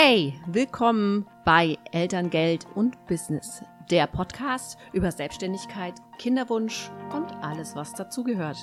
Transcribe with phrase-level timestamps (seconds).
[0.00, 8.58] Hey, willkommen bei Elterngeld und Business, der Podcast über Selbstständigkeit, Kinderwunsch und alles, was dazugehört.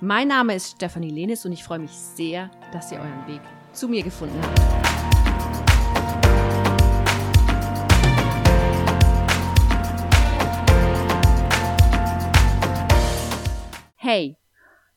[0.00, 3.42] Mein Name ist Stefanie Lenis und ich freue mich sehr, dass ihr euren Weg
[3.74, 4.62] zu mir gefunden habt.
[13.96, 14.38] Hey,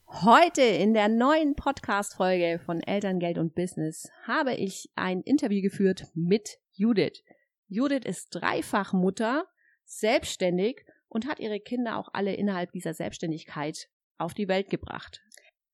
[0.09, 6.05] Heute in der neuen Podcast-Folge von Eltern, Geld und Business habe ich ein Interview geführt
[6.13, 7.23] mit Judith.
[7.67, 9.45] Judith ist Dreifachmutter,
[9.83, 15.21] selbstständig und hat ihre Kinder auch alle innerhalb dieser Selbstständigkeit auf die Welt gebracht.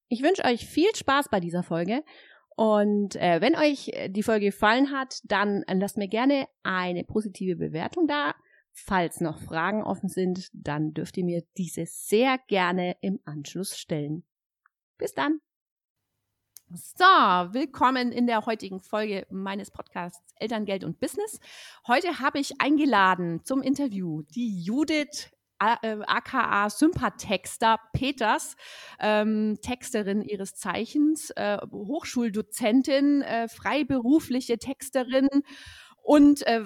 [0.08, 2.04] Ich wünsche euch viel Spaß bei dieser Folge
[2.56, 8.08] und äh, wenn euch die Folge gefallen hat, dann lasst mir gerne eine positive Bewertung
[8.08, 8.34] da.
[8.76, 14.24] Falls noch Fragen offen sind, dann dürft ihr mir diese sehr gerne im Anschluss stellen.
[14.98, 15.40] Bis dann.
[16.72, 21.40] So, willkommen in der heutigen Folge meines Podcasts Elterngeld und Business.
[21.88, 28.56] Heute habe ich eingeladen zum Interview die Judith aka äh, Sympathexter Peters,
[29.00, 35.30] ähm, Texterin ihres Zeichens, äh, Hochschuldozentin, äh, freiberufliche Texterin
[36.04, 36.64] und äh,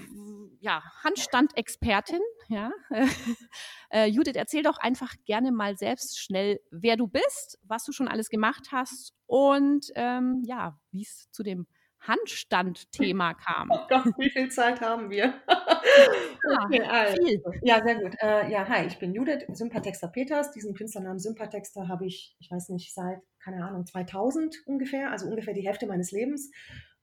[0.59, 2.21] ja, Handstandexpertin.
[2.49, 2.71] Ja.
[3.89, 8.08] äh, Judith, erzähl doch einfach gerne mal selbst schnell, wer du bist, was du schon
[8.08, 11.67] alles gemacht hast und ähm, ja, wie es zu dem
[11.99, 13.69] Handstand-Thema kam.
[13.71, 15.33] Oh Gott, wie viel Zeit haben wir?
[16.65, 17.52] okay, also.
[17.61, 18.15] Ja, sehr gut.
[18.21, 20.52] Äh, ja, hi, ich bin Judith, Sympathexter Peters.
[20.52, 25.53] Diesen Künstlernamen Sympathexter habe ich, ich weiß nicht, seit, keine Ahnung, 2000 ungefähr, also ungefähr
[25.53, 26.52] die Hälfte meines Lebens.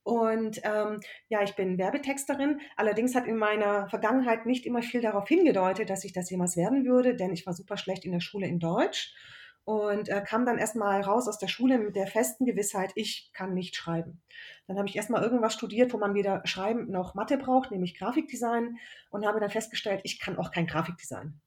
[0.05, 2.61] Und ähm, ja, ich bin Werbetexterin.
[2.77, 6.85] Allerdings hat in meiner Vergangenheit nicht immer viel darauf hingedeutet, dass ich das jemals werden
[6.85, 9.15] würde, denn ich war super schlecht in der Schule in Deutsch
[9.63, 13.55] und äh, kam dann erstmal raus aus der Schule mit der festen Gewissheit, ich kann
[13.55, 14.21] nicht schreiben.
[14.67, 18.77] Dann habe ich erstmal irgendwas studiert, wo man weder Schreiben noch Mathe braucht, nämlich Grafikdesign
[19.09, 21.41] und habe dann festgestellt, ich kann auch kein Grafikdesign.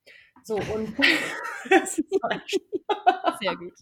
[0.44, 0.96] So, und
[3.40, 3.74] sehr gut.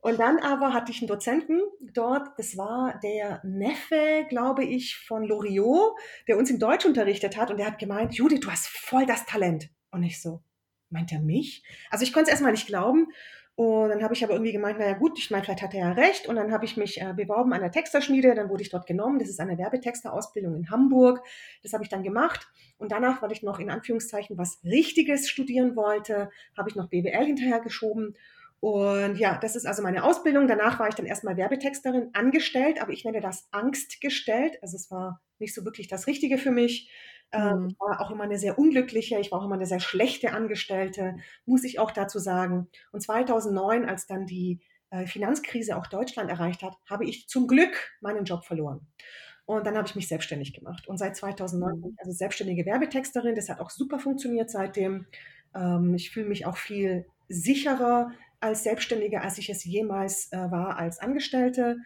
[0.00, 5.24] Und dann aber hatte ich einen Dozenten dort, das war der Neffe, glaube ich, von
[5.24, 5.94] Loriot,
[6.28, 9.24] der uns in Deutsch unterrichtet hat und der hat gemeint, Judith, du hast voll das
[9.26, 9.70] Talent.
[9.90, 10.42] Und ich so,
[10.90, 11.64] meint er mich?
[11.90, 13.08] Also ich konnte es erstmal nicht glauben
[13.54, 15.92] und dann habe ich aber irgendwie gemeint, naja gut, ich meine, vielleicht hat er ja
[15.92, 16.26] recht.
[16.26, 19.18] Und dann habe ich mich äh, beworben an der Texterschmiede, dann wurde ich dort genommen.
[19.18, 21.22] Das ist eine Werbetexterausbildung in Hamburg.
[21.62, 22.48] Das habe ich dann gemacht.
[22.78, 27.26] Und danach, weil ich noch in Anführungszeichen was Richtiges studieren wollte, habe ich noch BWL
[27.26, 28.16] hinterher geschoben.
[28.60, 30.48] Und ja, das ist also meine Ausbildung.
[30.48, 34.56] Danach war ich dann erstmal Werbetexterin angestellt, aber ich nenne das angstgestellt.
[34.62, 36.90] Also es war nicht so wirklich das Richtige für mich.
[37.32, 37.68] Ähm, mhm.
[37.68, 41.16] Ich war auch immer eine sehr unglückliche, ich war auch immer eine sehr schlechte Angestellte,
[41.46, 42.68] muss ich auch dazu sagen.
[42.92, 44.60] Und 2009, als dann die
[44.90, 48.86] äh, Finanzkrise auch Deutschland erreicht hat, habe ich zum Glück meinen Job verloren.
[49.44, 50.86] Und dann habe ich mich selbstständig gemacht.
[50.86, 53.34] Und seit 2009 bin ich also selbstständige Werbetexterin.
[53.34, 55.06] Das hat auch super funktioniert seitdem.
[55.54, 60.76] Ähm, ich fühle mich auch viel sicherer als Selbstständige, als ich es jemals äh, war
[60.76, 61.78] als Angestellte.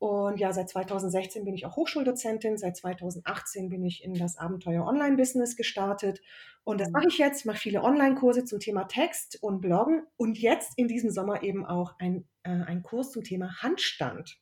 [0.00, 2.56] Und ja, seit 2016 bin ich auch Hochschuldozentin.
[2.56, 6.22] Seit 2018 bin ich in das Abenteuer Online-Business gestartet.
[6.64, 6.92] Und das mhm.
[6.92, 10.06] mache ich jetzt, mache viele Online-Kurse zum Thema Text und Bloggen.
[10.16, 14.38] Und jetzt in diesem Sommer eben auch ein, äh, ein Kurs zum Thema Handstand.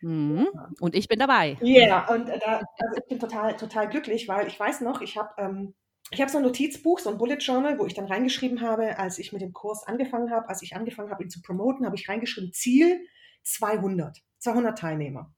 [0.00, 0.48] Mhm.
[0.80, 1.58] Und ich bin dabei.
[1.60, 5.02] Ja, yeah, und äh, da, also ich bin total, total glücklich, weil ich weiß noch,
[5.02, 5.74] ich habe ähm,
[6.10, 9.18] ich habe so ein Notizbuch, so ein Bullet Journal, wo ich dann reingeschrieben habe, als
[9.18, 12.08] ich mit dem Kurs angefangen habe, als ich angefangen habe, ihn zu promoten, habe ich
[12.08, 13.06] reingeschrieben, Ziel
[13.42, 14.22] 200.
[14.42, 15.32] 200 Teilnehmer.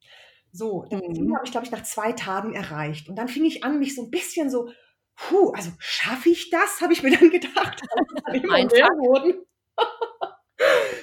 [0.52, 1.34] So, das mhm.
[1.34, 3.08] habe ich, glaube ich, nach zwei Tagen erreicht.
[3.08, 4.70] Und dann fing ich an, mich so ein bisschen so,
[5.16, 7.82] puh, also schaffe ich das, habe ich mir dann gedacht.
[8.28, 9.44] Mehr wurden.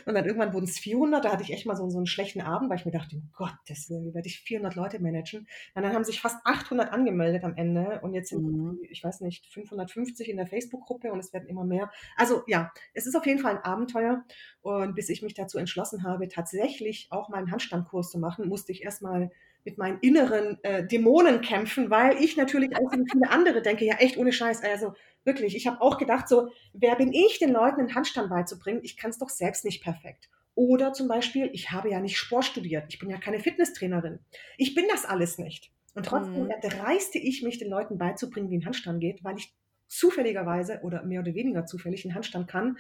[0.06, 2.42] Und dann irgendwann wurden es 400, da hatte ich echt mal so, so einen schlechten
[2.42, 5.48] Abend, weil ich mir dachte, um Gottes Willen, wie werde ich 400 Leute managen?
[5.76, 8.80] Und dann haben sich fast 800 angemeldet am Ende und jetzt sind, mhm.
[8.90, 11.92] ich weiß nicht, 550 in der Facebook-Gruppe und es werden immer mehr.
[12.18, 14.24] Also ja, es ist auf jeden Fall ein Abenteuer
[14.62, 18.72] und bis ich mich dazu entschlossen habe, tatsächlich auch mal einen Handstandkurs zu machen, musste
[18.72, 19.32] ich erstmal
[19.64, 23.96] mit meinen inneren äh, Dämonen kämpfen, weil ich natürlich auch wie viele andere denke, ja
[23.96, 27.80] echt ohne Scheiß, also Wirklich, ich habe auch gedacht, so, wer bin ich, den Leuten
[27.80, 28.82] einen Handstand beizubringen?
[28.84, 30.30] Ich kann es doch selbst nicht perfekt.
[30.56, 34.20] Oder zum Beispiel, ich habe ja nicht Sport studiert, ich bin ja keine Fitnesstrainerin.
[34.58, 35.72] Ich bin das alles nicht.
[35.94, 36.52] Und trotzdem mhm.
[36.62, 39.54] dreiste ich mich, den Leuten beizubringen, wie ein Handstand geht, weil ich
[39.88, 42.78] zufälligerweise oder mehr oder weniger zufällig einen Handstand kann.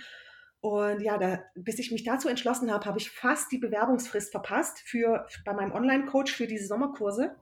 [0.61, 4.79] Und ja, da, bis ich mich dazu entschlossen habe, habe ich fast die Bewerbungsfrist verpasst
[4.79, 7.35] für, bei meinem Online-Coach für diese Sommerkurse.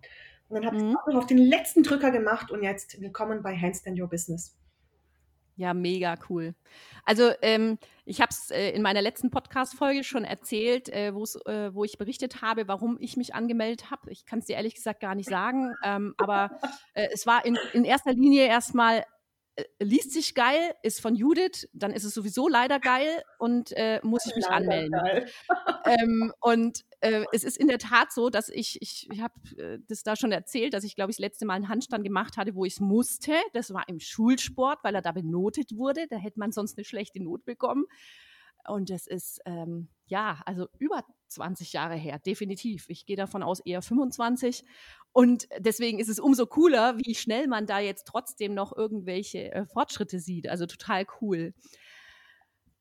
[0.48, 0.98] Und dann habe mhm.
[1.10, 4.59] ich auf den letzten Drücker gemacht und jetzt willkommen bei Handstand Your Business.
[5.60, 6.56] Ja, mega cool.
[7.04, 11.84] Also ähm, ich habe es äh, in meiner letzten Podcast-Folge schon erzählt, äh, äh, wo
[11.84, 14.10] ich berichtet habe, warum ich mich angemeldet habe.
[14.10, 16.58] Ich kann es dir ehrlich gesagt gar nicht sagen, ähm, aber
[16.94, 19.04] äh, es war in, in erster Linie erstmal
[19.58, 24.00] äh, liest sich geil, ist von Judith, dann ist es sowieso leider geil und äh,
[24.02, 25.30] muss ich mich leider anmelden.
[25.84, 29.80] ähm, und äh, es ist in der Tat so, dass ich, ich, ich habe äh,
[29.88, 32.56] das da schon erzählt, dass ich, glaube ich, das letzte Mal einen Handstand gemacht hatte,
[32.56, 33.34] wo ich es musste.
[33.54, 36.08] Das war im Schulsport, weil er da benotet wurde.
[36.08, 37.86] Da hätte man sonst eine schlechte Not bekommen.
[38.68, 42.86] Und das ist, ähm, ja, also über 20 Jahre her, definitiv.
[42.90, 44.64] Ich gehe davon aus, eher 25.
[45.12, 49.66] Und deswegen ist es umso cooler, wie schnell man da jetzt trotzdem noch irgendwelche äh,
[49.66, 50.50] Fortschritte sieht.
[50.50, 51.54] Also total cool.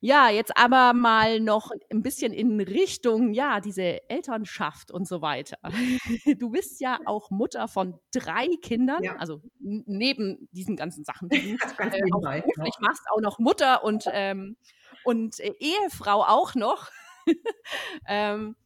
[0.00, 5.58] Ja, jetzt aber mal noch ein bisschen in Richtung, ja, diese Elternschaft und so weiter.
[6.38, 9.16] Du bist ja auch Mutter von drei Kindern, ja.
[9.16, 11.48] also neben diesen ganzen Sachen, die du
[11.82, 14.56] äh, auch beruflich machst, auch noch Mutter und, ähm,
[15.04, 16.90] und äh, Ehefrau auch noch.
[18.06, 18.56] ähm,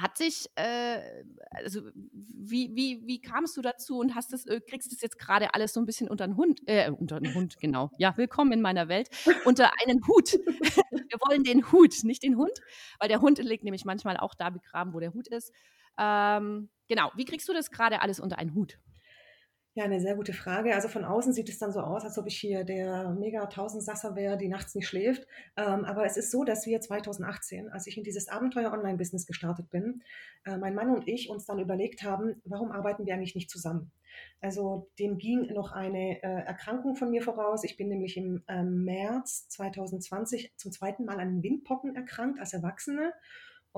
[0.00, 1.00] hat sich, äh,
[1.50, 5.54] also wie, wie, wie kamst du dazu und hast das, äh, kriegst das jetzt gerade
[5.54, 7.90] alles so ein bisschen unter den Hund, äh, unter den Hund, genau.
[7.98, 9.08] Ja, willkommen in meiner Welt.
[9.44, 10.32] Unter einen Hut.
[10.90, 12.60] Wir wollen den Hut, nicht den Hund,
[13.00, 15.52] weil der Hund liegt nämlich manchmal auch da begraben, wo der Hut ist.
[15.98, 18.78] Ähm, genau, wie kriegst du das gerade alles unter einen Hut?
[19.78, 20.74] Ja, eine sehr gute Frage.
[20.74, 24.16] Also von außen sieht es dann so aus, als ob ich hier der mega Tausendsasser
[24.16, 25.28] wäre, die nachts nicht schläft.
[25.56, 30.02] Ähm, aber es ist so, dass wir 2018, als ich in dieses Abenteuer-Online-Business gestartet bin,
[30.44, 33.92] äh, mein Mann und ich uns dann überlegt haben, warum arbeiten wir eigentlich nicht zusammen?
[34.40, 37.62] Also dem ging noch eine äh, Erkrankung von mir voraus.
[37.62, 43.12] Ich bin nämlich im äh, März 2020 zum zweiten Mal an Windpocken erkrankt als Erwachsene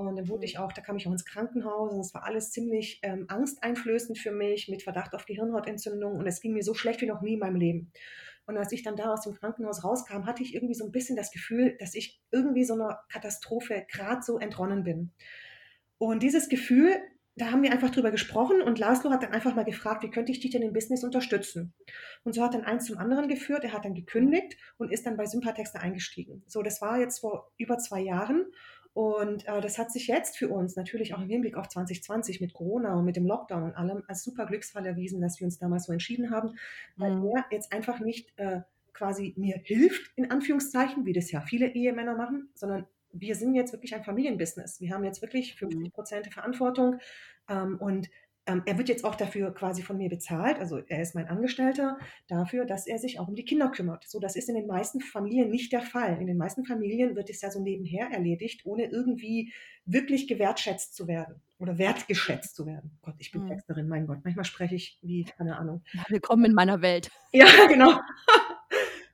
[0.06, 2.50] und dann wurde ich auch, da kam ich auch ins Krankenhaus und es war alles
[2.50, 7.00] ziemlich ähm, angsteinflößend für mich mit Verdacht auf Gehirnhautentzündung und es ging mir so schlecht
[7.00, 7.92] wie noch nie in meinem Leben.
[8.46, 11.16] Und als ich dann da aus dem Krankenhaus rauskam, hatte ich irgendwie so ein bisschen
[11.16, 15.12] das Gefühl, dass ich irgendwie so einer Katastrophe gerade so entronnen bin.
[15.98, 16.96] Und dieses Gefühl,
[17.36, 20.32] da haben wir einfach drüber gesprochen und Laszlo hat dann einfach mal gefragt, wie könnte
[20.32, 21.72] ich dich denn im Business unterstützen?
[22.24, 23.64] Und so hat dann eins zum anderen geführt.
[23.64, 26.42] Er hat dann gekündigt und ist dann bei Sympathexter eingestiegen.
[26.46, 28.46] So, das war jetzt vor über zwei Jahren
[28.92, 32.52] und äh, das hat sich jetzt für uns natürlich auch im Hinblick auf 2020 mit
[32.52, 35.84] Corona und mit dem Lockdown und allem als super Glücksfall erwiesen, dass wir uns damals
[35.86, 36.56] so entschieden haben,
[36.96, 37.30] weil mhm.
[37.36, 42.16] er jetzt einfach nicht äh, quasi mir hilft, in Anführungszeichen, wie das ja viele Ehemänner
[42.16, 44.80] machen, sondern wir sind jetzt wirklich ein Familienbusiness.
[44.80, 45.90] Wir haben jetzt wirklich 50 mhm.
[45.90, 46.98] Prozent Verantwortung
[47.48, 48.08] ähm, und
[48.46, 51.98] ähm, er wird jetzt auch dafür quasi von mir bezahlt, also er ist mein Angestellter,
[52.28, 54.04] dafür, dass er sich auch um die Kinder kümmert.
[54.08, 56.20] So, das ist in den meisten Familien nicht der Fall.
[56.20, 59.52] In den meisten Familien wird es ja so nebenher erledigt, ohne irgendwie
[59.84, 62.98] wirklich gewertschätzt zu werden oder wertgeschätzt zu werden.
[63.02, 63.48] Gott, ich bin mhm.
[63.48, 64.18] Texterin, mein Gott.
[64.24, 65.82] Manchmal spreche ich wie, keine Ahnung.
[66.08, 67.10] Willkommen in meiner Welt.
[67.32, 68.00] Ja, genau.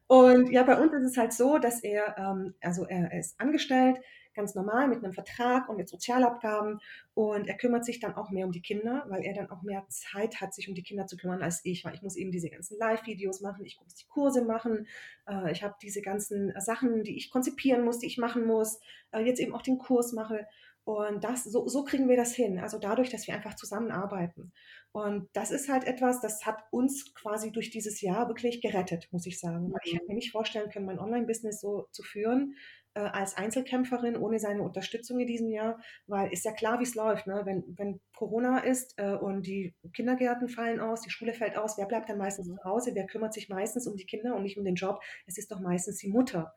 [0.06, 3.98] Und ja, bei uns ist es halt so, dass er, ähm, also er ist angestellt,
[4.36, 6.78] ganz normal mit einem Vertrag und mit Sozialabgaben.
[7.14, 9.84] Und er kümmert sich dann auch mehr um die Kinder, weil er dann auch mehr
[9.88, 12.50] Zeit hat, sich um die Kinder zu kümmern als ich, weil ich muss eben diese
[12.50, 14.86] ganzen Live-Videos machen, ich muss die Kurse machen,
[15.26, 18.78] äh, ich habe diese ganzen Sachen, die ich konzipieren muss, die ich machen muss,
[19.10, 20.46] äh, jetzt eben auch den Kurs mache.
[20.86, 22.60] Und das, so, so kriegen wir das hin.
[22.60, 24.52] Also dadurch, dass wir einfach zusammenarbeiten.
[24.92, 29.26] Und das ist halt etwas, das hat uns quasi durch dieses Jahr wirklich gerettet, muss
[29.26, 29.74] ich sagen.
[29.82, 32.54] Ich hätte mir nicht vorstellen können, mein Online-Business so zu führen,
[32.96, 36.94] äh, als Einzelkämpferin ohne seine Unterstützung in diesem Jahr, weil ist ja klar, wie es
[36.94, 37.26] läuft.
[37.26, 37.42] Ne?
[37.44, 41.86] Wenn, wenn Corona ist äh, und die Kindergärten fallen aus, die Schule fällt aus, wer
[41.86, 42.56] bleibt dann meistens mhm.
[42.56, 42.90] zu Hause?
[42.94, 45.00] Wer kümmert sich meistens um die Kinder und nicht um den Job?
[45.26, 46.54] Es ist doch meistens die Mutter.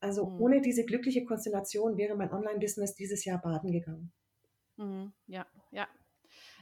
[0.00, 0.40] Also mhm.
[0.40, 4.12] ohne diese glückliche Konstellation wäre mein Online-Business dieses Jahr baden gegangen.
[4.76, 5.12] Mhm.
[5.26, 5.86] Ja, ja,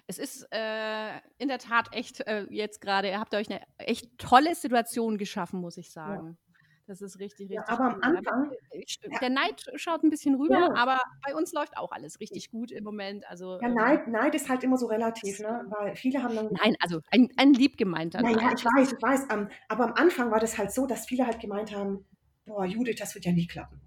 [0.08, 4.16] es ist äh, in der Tat echt äh, jetzt gerade, ihr habt euch eine echt
[4.16, 6.28] tolle Situation geschaffen, muss ich sagen.
[6.28, 6.54] Ja.
[6.86, 7.56] Das ist richtig, richtig.
[7.56, 8.50] Ja, aber am Anfang.
[9.20, 10.74] Der Neid schaut ein bisschen rüber, ja.
[10.74, 13.28] aber bei uns läuft auch alles richtig gut im Moment.
[13.28, 15.64] Also, ja, ähm, Neid, Neid ist halt immer so relativ, ne?
[15.68, 16.48] weil viele haben dann.
[16.52, 18.40] Nein, also ein, ein lieb gemeinter Neid.
[18.40, 19.26] Ja, ich weiß, ich weiß.
[19.30, 22.04] Ähm, aber am Anfang war das halt so, dass viele halt gemeint haben:
[22.46, 23.80] Boah, Judith, das wird ja nie klappen.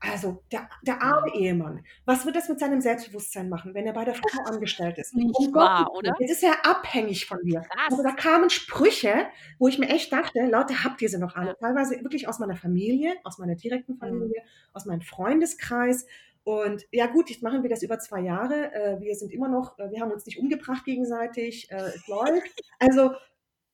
[0.00, 4.04] Also der, der arme Ehemann, was wird das mit seinem Selbstbewusstsein machen, wenn er bei
[4.04, 5.14] der Frau angestellt ist?
[5.14, 6.16] Nicht um wahr, Gott, oder?
[6.18, 7.62] Jetzt ist er abhängig von dir.
[7.88, 9.26] Also da kamen Sprüche,
[9.58, 11.56] wo ich mir echt dachte, Leute, habt ihr sie noch alle?
[11.58, 13.98] Teilweise wirklich aus meiner Familie, aus meiner direkten mhm.
[13.98, 14.74] Familie, mhm.
[14.74, 16.06] aus meinem Freundeskreis.
[16.44, 18.72] Und ja gut, jetzt machen wir das über zwei Jahre.
[18.72, 21.70] Äh, wir sind immer noch, äh, wir haben uns nicht umgebracht gegenseitig.
[21.70, 22.62] Äh, es läuft.
[22.80, 23.10] Also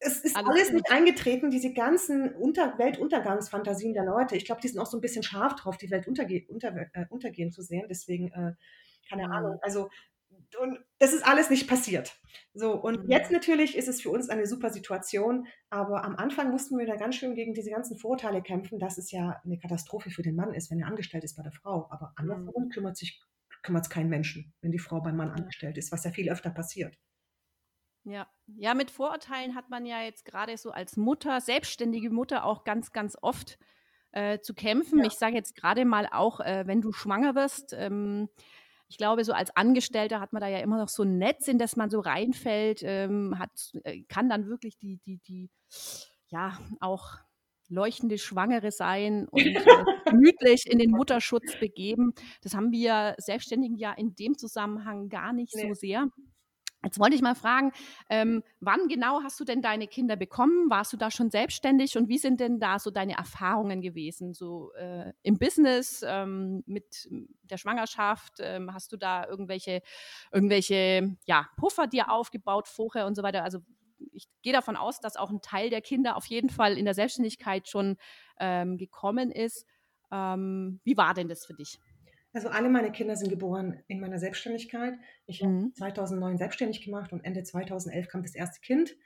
[0.04, 4.37] es ist alles, alles nicht eingetreten, diese ganzen Unter Weltuntergangsfantasien der Leute.
[4.37, 7.50] Ich glaube, die sind auch so ein bisschen scharf drauf, die Welt unter äh, untergehen
[7.50, 7.87] zu sehen.
[7.88, 8.54] Deswegen, äh,
[9.08, 9.32] keine mhm.
[9.32, 9.58] Ahnung.
[9.62, 9.88] Also
[10.61, 12.20] und das ist alles nicht passiert.
[12.54, 13.11] So, und Mhm.
[13.11, 16.96] jetzt natürlich ist es für uns eine super Situation, aber am Anfang mussten wir da
[16.96, 20.52] ganz schön gegen diese ganzen Vorurteile kämpfen, dass es ja eine Katastrophe für den Mann
[20.52, 21.88] ist, wenn er angestellt ist bei der Frau.
[21.90, 23.20] Aber andersherum kümmert sich
[23.62, 26.50] kümmert es keinen Menschen, wenn die Frau beim Mann angestellt ist, was ja viel öfter
[26.50, 26.96] passiert.
[28.04, 28.26] Ja.
[28.46, 32.92] ja, mit Vorurteilen hat man ja jetzt gerade so als Mutter, selbstständige Mutter auch ganz,
[32.92, 33.58] ganz oft
[34.12, 34.99] äh, zu kämpfen.
[34.99, 35.06] Ja.
[35.06, 38.28] Ich sage jetzt gerade mal auch, äh, wenn du schwanger wirst, ähm,
[38.88, 41.58] ich glaube, so als Angestellter hat man da ja immer noch so ein Netz, in
[41.58, 43.50] das man so reinfällt, ähm, hat,
[43.84, 45.50] äh, kann dann wirklich die, die, die,
[46.28, 47.16] ja, auch
[47.68, 49.54] leuchtende Schwangere sein und äh,
[50.04, 52.12] gemütlich in den Mutterschutz begeben.
[52.42, 55.68] Das haben wir Selbstständigen ja in dem Zusammenhang gar nicht Nee.
[55.68, 56.08] so sehr.
[56.85, 57.73] Jetzt wollte ich mal fragen,
[58.09, 60.71] ähm, wann genau hast du denn deine Kinder bekommen?
[60.71, 64.35] Warst du da schon selbstständig und wie sind denn da so deine Erfahrungen gewesen?
[64.35, 67.09] So äh, im Business, ähm, mit
[67.43, 69.83] der Schwangerschaft, ähm, hast du da irgendwelche,
[70.33, 73.43] irgendwelche ja, Puffer dir aufgebaut vorher und so weiter?
[73.45, 73.61] Also
[74.12, 76.95] ich gehe davon aus, dass auch ein Teil der Kinder auf jeden Fall in der
[76.95, 77.97] Selbstständigkeit schon
[78.38, 79.67] ähm, gekommen ist.
[80.12, 81.79] Ähm, wie war denn das für dich?
[82.35, 84.95] Also alle meine Kinder sind geboren in meiner Selbstständigkeit.
[85.26, 85.73] Ich habe Mhm.
[85.73, 88.97] 2009 selbstständig gemacht und Ende 2011 kam das erste Kind.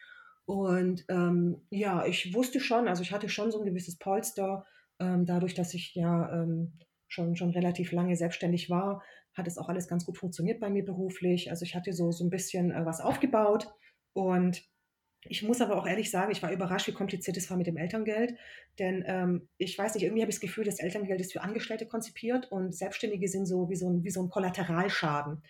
[0.46, 4.66] Und ähm, ja, ich wusste schon, also ich hatte schon so ein gewisses Polster,
[4.98, 9.02] ähm, dadurch, dass ich ja ähm, schon, schon relativ lange selbstständig war,
[9.34, 11.50] hat es auch alles ganz gut funktioniert bei mir beruflich.
[11.50, 13.68] Also ich hatte so, so ein bisschen äh, was aufgebaut
[14.14, 14.62] und
[15.24, 17.76] ich muss aber auch ehrlich sagen, ich war überrascht, wie kompliziert es war mit dem
[17.76, 18.36] Elterngeld.
[18.78, 21.86] Denn ähm, ich weiß nicht, irgendwie habe ich das Gefühl, das Elterngeld ist für Angestellte
[21.86, 25.42] konzipiert und Selbstständige sind so wie so ein, wie so ein Kollateralschaden.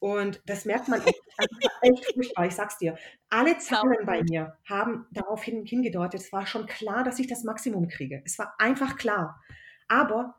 [0.00, 2.96] Und das merkt man echt, furchtbar, ich sag's dir.
[3.30, 7.42] Alle Zahlen bei mir haben darauf hin, hingedeutet, es war schon klar, dass ich das
[7.42, 8.22] Maximum kriege.
[8.24, 9.42] Es war einfach klar.
[9.88, 10.36] Aber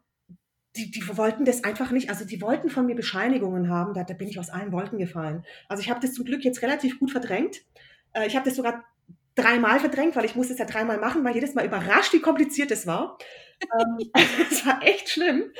[0.75, 4.13] die, die wollten das einfach nicht, also die wollten von mir Bescheinigungen haben, da, da
[4.13, 5.43] bin ich aus allen Wolken gefallen.
[5.67, 7.61] Also ich habe das zum Glück jetzt relativ gut verdrängt.
[8.13, 8.83] Äh, ich habe das sogar
[9.35, 12.71] dreimal verdrängt, weil ich musste es ja dreimal machen, weil jedes Mal überrascht, wie kompliziert
[12.71, 13.17] es war.
[13.79, 14.11] ähm,
[14.51, 15.51] es war echt schlimm.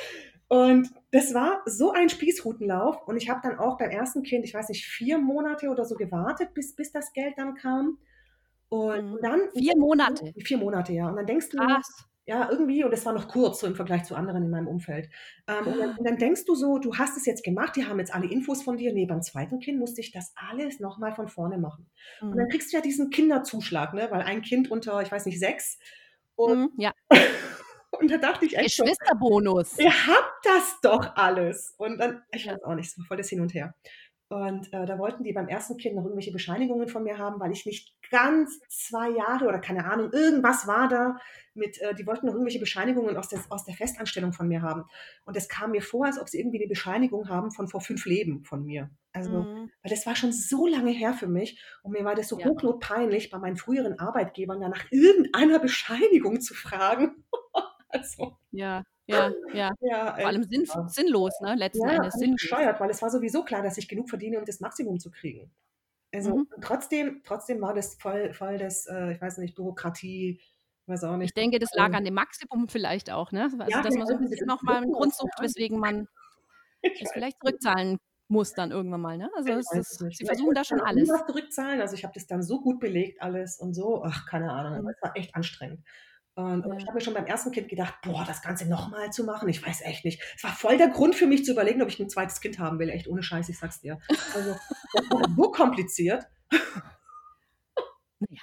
[0.47, 3.07] Und das war so ein Spießrutenlauf.
[3.07, 5.95] Und ich habe dann auch beim ersten Kind, ich weiß nicht, vier Monate oder so
[5.95, 7.99] gewartet, bis, bis das Geld dann kam.
[8.69, 9.19] Und, Mhm.
[9.21, 9.41] dann.
[9.55, 10.33] Vier Monate.
[10.43, 11.07] Vier Monate, ja.
[11.09, 12.05] Und dann denkst du, Krass.
[12.29, 15.09] Ja, irgendwie, und das war noch kurz so im Vergleich zu anderen in meinem Umfeld.
[15.47, 17.97] Ähm, und, dann, und dann denkst du so, du hast es jetzt gemacht, die haben
[17.97, 18.93] jetzt alle Infos von dir.
[18.93, 21.89] Nee, beim zweiten Kind musste ich das alles nochmal von vorne machen.
[22.21, 22.49] Und dann Mhm.
[22.49, 24.07] kriegst du ja diesen Kinderzuschlag, ne?
[24.11, 25.79] weil ein Kind unter, ich weiß nicht, sechs.
[26.35, 26.69] Und, Mhm.
[26.77, 26.91] Ja,
[27.99, 29.79] und da dachte ich echt so, Geschwisterbonus.
[29.79, 31.73] ihr habt das doch alles.
[31.79, 33.73] Und dann, ich weiß auch nicht, es war voll das Hin und Her.
[34.29, 37.51] Und äh, da wollten die beim ersten Kind noch irgendwelche Bescheinigungen von mir haben, weil
[37.51, 41.17] ich nicht ganz zwei Jahre oder keine Ahnung, irgendwas war da
[41.53, 44.85] mit, äh, die wollten noch irgendwelche Bescheinigungen aus der, aus der Festanstellung von mir haben.
[45.25, 48.05] Und es kam mir vor, als ob sie irgendwie eine Bescheinigung haben von vor fünf
[48.05, 48.89] Leben von mir.
[49.13, 49.71] Also, Mhm.
[49.83, 52.45] weil das war schon so lange her für mich und mir war das so Ja.
[52.45, 57.25] hochnotpeinlich, bei meinen früheren Arbeitgebern da nach irgendeiner Bescheinigung zu fragen.
[57.89, 59.71] also, Ja, ja, ja.
[59.81, 60.87] ja, Vor allem sinn ja.
[60.87, 61.55] sinnlos, ne?
[61.55, 62.41] Letzten Ja, Endes sinnlos.
[62.41, 65.51] bescheuert, weil es war sowieso klar, dass ich genug verdiene, um das Maximum zu kriegen.
[66.13, 66.49] Also Mhm.
[66.61, 70.41] trotzdem, trotzdem war das voll, voll das, äh, ich weiß nicht, Bürokratie,
[70.87, 71.33] weiß auch Ich nicht.
[71.33, 73.49] denke, das lag Ähm, an dem Maximum vielleicht auch, ne?
[73.59, 75.79] Also, ja, dass man so ein bisschen das noch mal einen drücken, Grund sucht, weswegen
[75.79, 76.07] man
[76.93, 77.97] Ich es vielleicht zurückzahlen
[78.29, 79.31] muss dann irgendwann mal, ne?
[79.35, 81.09] Also, ich ist sie ich versuchen da schon alles.
[81.09, 81.81] was zurückzahlen.
[81.81, 84.89] Also ich habe das dann so gut belegt alles und so, ach, keine Ahnung, aber
[84.89, 84.93] Mhm.
[84.95, 85.85] es war echt anstrengend.
[86.45, 86.87] Und, und ich Ja.
[86.87, 89.81] habe mir schon beim ersten Kind gedacht, boah, das Ganze nochmal zu machen, ich weiß
[89.81, 90.21] echt nicht.
[90.35, 92.79] Es war voll der Grund für mich zu überlegen, ob ich ein zweites Kind haben
[92.79, 92.89] will.
[92.89, 93.99] Echt ohne Scheiß, ich sag's dir.
[94.33, 94.51] Also,
[94.93, 96.25] das war so kompliziert.
[98.29, 98.41] Ja,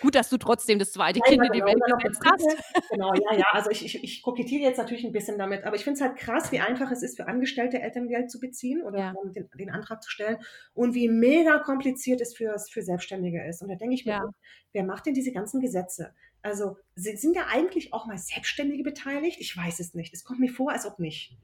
[0.00, 1.62] gut, dass du trotzdem das zweite Ja, Kind ja, in die.
[1.62, 2.56] Welt gesetzt hast.
[2.90, 3.44] Genau, ja, ja.
[3.52, 6.16] Also ich, ich, ich kokettiere jetzt natürlich ein bisschen damit, aber ich finde es halt
[6.16, 9.14] krass, wie einfach es ist, für Angestellte Elterngeld zu beziehen oder Ja.
[9.34, 10.38] den, den Antrag zu stellen
[10.74, 13.62] und wie mega kompliziert es für, für Selbstständige ist.
[13.62, 14.30] Und da denke ich mir, Ja.
[14.72, 16.14] wer macht denn diese ganzen Gesetze?
[16.44, 19.40] Also sind, da eigentlich auch mal Selbstständige beteiligt?
[19.40, 20.12] Ich weiß es nicht.
[20.12, 21.34] Es kommt mir vor, als ob nicht.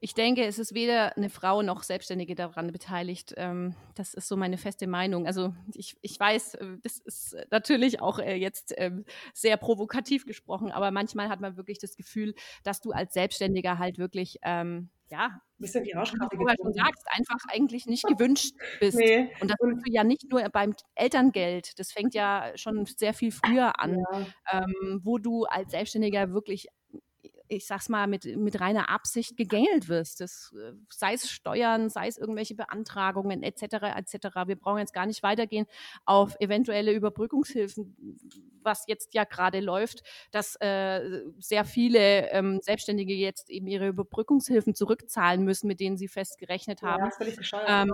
[0.00, 3.32] Ich denke, es ist weder eine Frau noch Selbstständige daran beteiligt.
[3.36, 5.28] Ähm, das ist so meine feste Meinung.
[5.28, 10.72] Also ich, ich weiß, äh, das ist natürlich auch äh, jetzt ähm, sehr provokativ gesprochen,
[10.72, 15.40] aber manchmal hat man wirklich das Gefühl, dass du als Selbstständiger halt wirklich, ähm, ja,
[15.58, 18.98] Bisschen die wie du Arschkarte schon sagst, einfach eigentlich nicht gewünscht bist.
[18.98, 19.30] Nee.
[19.40, 23.78] Und das du ja nicht nur beim Elterngeld, das fängt ja schon sehr viel früher
[23.80, 24.26] an, Ja.
[24.64, 26.66] ähm, wo du als Selbstständiger wirklich
[27.48, 30.20] ich sag's mal, mit, mit reiner Absicht gegängelt wirst.
[30.20, 33.62] Das, äh, sei es Steuern, sei es irgendwelche Beantragungen etc.
[33.96, 34.28] etc.
[34.46, 35.66] Wir brauchen jetzt gar nicht weitergehen
[36.04, 37.96] auf eventuelle Überbrückungshilfen,
[38.62, 44.74] was jetzt ja gerade läuft, dass äh, sehr viele ähm, Selbstständige jetzt eben ihre Überbrückungshilfen
[44.74, 47.10] zurückzahlen müssen, mit denen sie festgerechnet haben,
[47.52, 47.92] ja, ähm,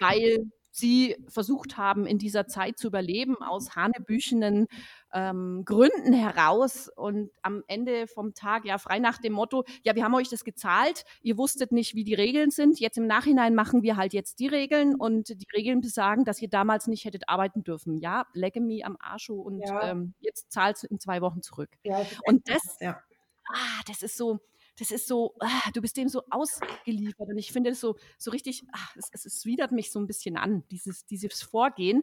[0.00, 4.66] weil sie versucht haben, in dieser Zeit zu überleben, aus hanebüchenen
[5.12, 10.02] ähm, Gründen heraus und am Ende vom Tag, ja, frei nach dem Motto, ja, wir
[10.02, 13.84] haben euch das gezahlt, ihr wusstet nicht, wie die Regeln sind, jetzt im Nachhinein machen
[13.84, 17.62] wir halt jetzt die Regeln und die Regeln besagen, dass ihr damals nicht hättet arbeiten
[17.62, 17.98] dürfen.
[17.98, 19.90] Ja, lecke mir am Arsch und ja.
[19.90, 21.70] ähm, jetzt zahlt in zwei Wochen zurück.
[21.84, 23.00] Ja, und das, ja.
[23.48, 24.40] ah, das ist so,
[24.78, 27.28] das ist so, ah, du bist dem so ausgeliefert.
[27.28, 30.06] Und ich finde das so, so richtig, ah, es, es, es widert mich so ein
[30.06, 32.02] bisschen an, dieses, dieses Vorgehen,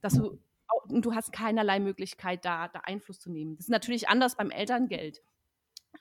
[0.00, 0.38] dass du,
[0.88, 3.56] du hast keinerlei Möglichkeit, da, da Einfluss zu nehmen.
[3.56, 5.22] Das ist natürlich anders beim Elterngeld.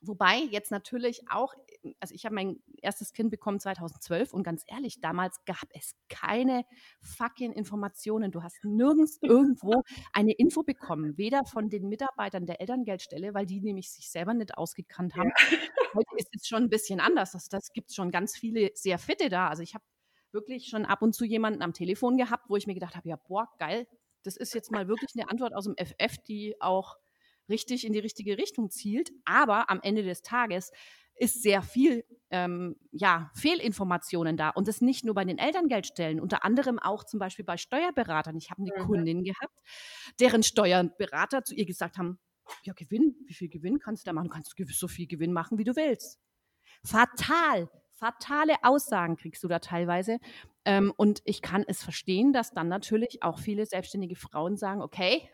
[0.01, 1.53] Wobei jetzt natürlich auch,
[2.00, 6.63] also ich habe mein erstes Kind bekommen 2012 und ganz ehrlich, damals gab es keine
[7.01, 8.32] fucking Informationen.
[8.32, 13.60] Du hast nirgends irgendwo eine Info bekommen, weder von den Mitarbeitern der Elterngeldstelle, weil die
[13.60, 15.32] nämlich sich selber nicht ausgekannt haben.
[15.38, 15.58] Ja.
[15.94, 17.32] Heute ist es schon ein bisschen anders.
[17.32, 19.50] Das, das gibt schon ganz viele sehr fitte da.
[19.50, 19.84] Also ich habe
[20.32, 23.15] wirklich schon ab und zu jemanden am Telefon gehabt, wo ich mir gedacht habe, ja,
[23.15, 23.88] boah, geil,
[24.24, 26.98] das ist jetzt mal wirklich eine Antwort aus dem FF, die auch
[27.50, 29.12] richtig in die richtige Richtung zielt.
[29.25, 30.72] Aber am Ende des Tages
[31.20, 34.50] ist sehr viel ähm, ja, Fehlinformationen da.
[34.50, 38.38] Und das nicht nur bei den Elterngeldstellen, unter anderem auch zum Beispiel bei Steuerberatern.
[38.38, 38.88] Ich habe eine mhm.
[38.88, 39.60] Kundin gehabt,
[40.20, 42.20] deren Steuerberater zu ihr gesagt haben,
[42.63, 44.29] ja, Gewinn, wie viel Gewinn kannst du da machen?
[44.29, 46.20] Du kannst so viel Gewinn machen, wie du willst.
[46.84, 50.20] Fatal, fatale Aussagen kriegst du da teilweise.
[50.65, 55.29] Ähm, und ich kann es verstehen, dass dann natürlich auch viele selbstständige Frauen sagen, okay,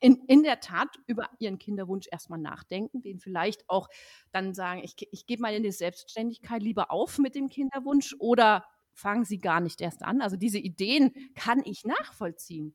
[0.00, 3.88] in, in der Tat über ihren Kinderwunsch erstmal nachdenken, den vielleicht auch
[4.32, 8.64] dann sagen, ich, ich gebe mal in die Selbstständigkeit lieber auf mit dem Kinderwunsch oder
[8.92, 10.20] fangen sie gar nicht erst an.
[10.20, 12.74] Also diese Ideen kann ich nachvollziehen.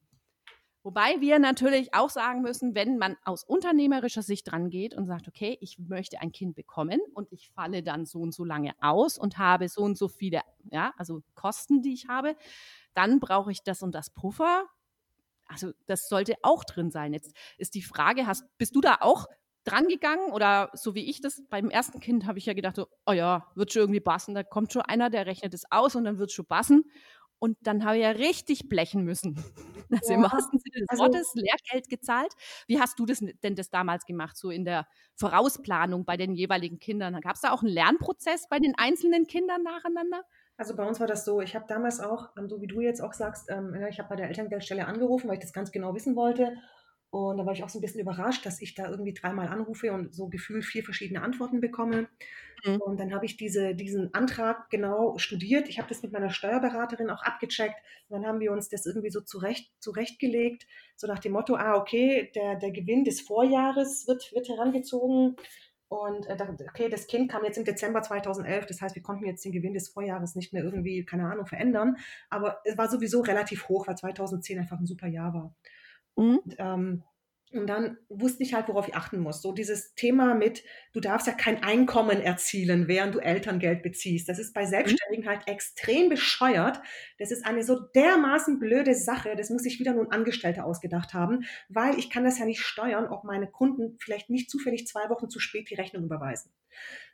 [0.83, 5.55] Wobei wir natürlich auch sagen müssen, wenn man aus unternehmerischer Sicht rangeht und sagt, okay,
[5.61, 9.37] ich möchte ein Kind bekommen und ich falle dann so und so lange aus und
[9.37, 12.35] habe so und so viele, ja, also Kosten, die ich habe,
[12.95, 14.65] dann brauche ich das und das Puffer
[15.51, 17.13] also das sollte auch drin sein.
[17.13, 19.27] Jetzt ist die Frage, hast, bist du da auch
[19.63, 22.87] dran gegangen oder so wie ich das beim ersten Kind habe ich ja gedacht, so,
[23.05, 26.05] oh ja, wird schon irgendwie passen, da kommt schon einer, der rechnet es aus und
[26.05, 26.85] dann wird es schon passen.
[27.37, 29.35] Und dann habe ich ja richtig blechen müssen.
[29.93, 32.31] Also ja, im wahrsten Sinne des also, Wortes Lehrgeld gezahlt.
[32.65, 36.79] Wie hast du das denn das damals gemacht, so in der Vorausplanung bei den jeweiligen
[36.79, 37.19] Kindern?
[37.19, 40.23] Gab es da auch einen Lernprozess bei den einzelnen Kindern nacheinander?
[40.61, 43.01] Also bei uns war das so, ich habe damals auch, ähm, so wie du jetzt
[43.01, 46.15] auch sagst, ähm, ich habe bei der Elterngeldstelle angerufen, weil ich das ganz genau wissen
[46.15, 46.55] wollte.
[47.09, 49.91] Und da war ich auch so ein bisschen überrascht, dass ich da irgendwie dreimal anrufe
[49.91, 52.09] und so gefühlt vier verschiedene Antworten bekomme.
[52.63, 52.75] Mhm.
[52.75, 55.67] Und dann habe ich diese, diesen Antrag genau studiert.
[55.67, 57.81] Ich habe das mit meiner Steuerberaterin auch abgecheckt.
[58.07, 61.75] Und dann haben wir uns das irgendwie so zurecht, zurechtgelegt, so nach dem Motto, ah,
[61.75, 65.37] okay, der, der Gewinn des Vorjahres wird, wird herangezogen.
[65.91, 66.37] Und äh,
[66.69, 69.73] okay, das Kind kam jetzt im Dezember 2011, das heißt, wir konnten jetzt den Gewinn
[69.73, 71.97] des Vorjahres nicht mehr irgendwie, keine Ahnung, verändern.
[72.29, 75.53] Aber es war sowieso relativ hoch, weil 2010 einfach ein super Jahr war.
[76.15, 76.37] Mhm.
[76.37, 77.03] Und, ähm,
[77.53, 79.41] und dann wusste ich halt, worauf ich achten muss.
[79.41, 84.29] So dieses Thema mit, du darfst ja kein Einkommen erzielen, während du Elterngeld beziehst.
[84.29, 84.69] Das ist bei mhm.
[84.69, 86.81] Selbstständigen halt extrem bescheuert.
[87.19, 89.35] Das ist eine so dermaßen blöde Sache.
[89.35, 92.61] Das muss sich wieder nur ein Angestellter ausgedacht haben, weil ich kann das ja nicht
[92.61, 96.51] steuern, ob meine Kunden vielleicht nicht zufällig zwei Wochen zu spät die Rechnung überweisen.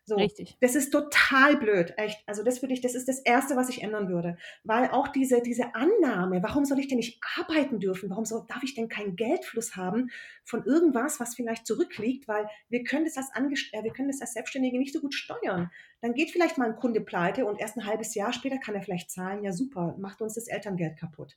[0.08, 0.56] So, Richtig.
[0.62, 2.24] Das ist total blöd, echt.
[2.28, 4.38] Also das würde ich, das ist das Erste, was ich ändern würde.
[4.64, 8.10] Weil auch diese, diese Annahme, warum soll ich denn nicht arbeiten dürfen?
[8.10, 10.10] Warum soll, darf ich denn keinen Geldfluss haben
[10.46, 12.26] von irgendwas, was vielleicht zurückliegt?
[12.30, 15.14] Weil wir können das als Angest äh, wir können das als Selbstständige nicht so gut
[15.14, 15.72] steuern.
[16.00, 18.84] Dann geht vielleicht mal ein Kunde pleite und erst ein halbes Jahr später kann er
[18.84, 19.44] vielleicht zahlen.
[19.44, 21.36] Ja, super, macht uns das Elterngeld kaputt.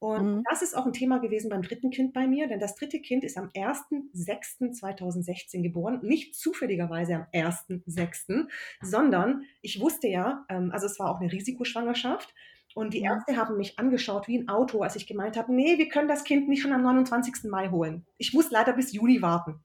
[0.00, 0.42] Und mhm.
[0.50, 3.22] das ist auch ein Thema gewesen beim dritten Kind bei mir, denn das dritte Kind
[3.22, 6.00] ist am 1.6.2016 geboren.
[6.02, 8.48] Nicht zufälligerweise am 1.6.,
[8.80, 12.34] sondern ich wusste ja, ähm, also es war auch eine Risikoschwangerschaft.
[12.74, 15.88] Und die Ärzte haben mich angeschaut wie ein Auto, als ich gemeint habe, nee, wir
[15.88, 17.50] können das Kind nicht schon am 29.
[17.50, 18.06] Mai holen.
[18.16, 19.60] Ich muss leider bis Juni warten.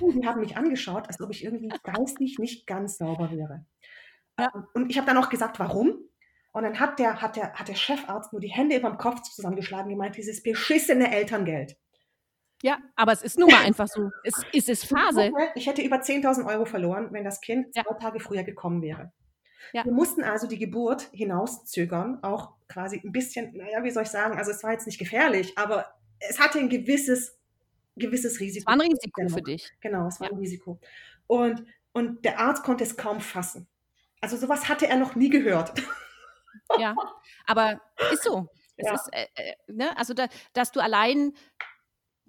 [0.00, 3.66] Und die haben mich angeschaut, als ob ich irgendwie geistig nicht ganz sauber wäre.
[4.38, 4.50] Ja.
[4.52, 5.94] Ähm, und ich habe dann auch gesagt, warum?
[6.54, 9.22] Und dann hat der, hat, der, hat der Chefarzt nur die Hände über dem Kopf
[9.22, 11.76] zusammengeschlagen und gemeint, dieses beschissene Elterngeld.
[12.62, 14.10] Ja, aber es ist nun mal einfach so.
[14.22, 15.32] Es, es ist Phase.
[15.56, 17.82] Ich hätte über 10.000 Euro verloren, wenn das Kind ja.
[17.82, 19.12] zwei Tage früher gekommen wäre.
[19.72, 19.84] Ja.
[19.84, 24.38] Wir mussten also die Geburt hinauszögern, auch quasi ein bisschen, naja, wie soll ich sagen,
[24.38, 25.86] also es war jetzt nicht gefährlich, aber
[26.20, 27.36] es hatte ein gewisses,
[27.96, 28.62] gewisses Risiko.
[28.62, 29.72] Es war ein Risiko für dich.
[29.80, 30.32] Genau, es war ja.
[30.32, 30.78] ein Risiko.
[31.26, 33.66] Und Und der Arzt konnte es kaum fassen.
[34.20, 35.72] Also sowas hatte er noch nie gehört.
[36.78, 36.98] Ja,
[37.46, 37.80] aber
[38.12, 38.48] ist so.
[38.76, 38.94] Es Ja.
[38.94, 39.96] ist, äh, äh, ne?
[39.96, 41.34] Also, da, dass du allein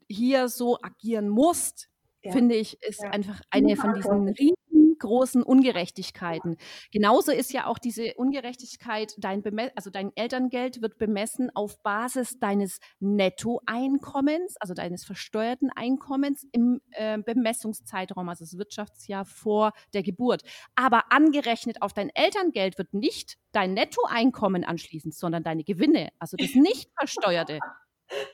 [0.10, 1.90] hier so agieren musst,
[2.26, 2.32] Ja.
[2.32, 3.12] finde ich, ist Ja.
[3.12, 6.58] einfach eine von diesen riesengroßen Ungerechtigkeiten.
[6.92, 12.40] Genauso ist ja auch diese Ungerechtigkeit, dein, Beme also dein Elterngeld wird bemessen auf Basis
[12.40, 20.44] deines Nettoeinkommens, also deines versteuerten Einkommens im äh, Bemessungszeitraum, also das Wirtschaftsjahr vor der Geburt.
[20.76, 26.56] Aber angerechnet auf dein Elterngeld wird nicht dein Nettoeinkommen anschließen, sondern deine Gewinne, also das
[26.56, 27.60] nicht versteuerte.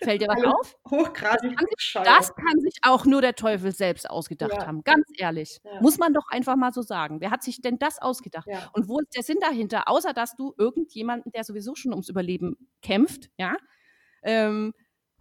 [0.03, 0.75] Fällt dir was auf?
[0.89, 2.07] Hochgradig kann bescheuert.
[2.07, 4.67] Das kann sich auch nur der Teufel selbst ausgedacht Ja.
[4.67, 5.59] haben, ganz ehrlich.
[5.63, 5.81] Ja.
[5.81, 7.21] Muss man doch einfach mal so sagen.
[7.21, 8.47] Wer hat sich denn das ausgedacht?
[8.47, 8.69] Ja.
[8.73, 12.55] Und wo ist der Sinn dahinter, außer dass du irgendjemanden, der sowieso schon ums Überleben
[12.81, 13.55] kämpft, ja,
[14.23, 14.73] ähm,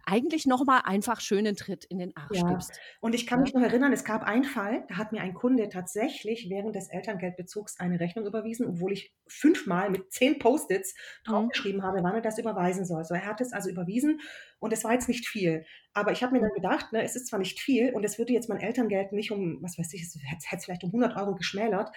[0.05, 2.45] eigentlich nochmal einfach schönen Tritt in den Arsch Ja.
[2.45, 2.81] gibst.
[3.01, 3.41] Und ich kann Ja.
[3.41, 6.87] mich noch erinnern, es gab einen Fall, da hat mir ein Kunde tatsächlich während des
[6.89, 10.95] Elterngeldbezugs eine Rechnung überwiesen, obwohl ich fünfmal mit zehn Post-its
[11.27, 11.51] Mhm.
[11.51, 13.03] draufgeschrieben habe, wann er das überweisen soll.
[13.03, 14.21] So, er hat es also überwiesen
[14.59, 15.65] und es war jetzt nicht viel.
[15.93, 18.31] Aber ich habe mir dann gedacht, ne, es ist zwar nicht viel und es würde
[18.31, 21.35] jetzt mein Elterngeld nicht um, was weiß ich, es hätte es vielleicht um 100 Euro
[21.35, 21.91] geschmälert,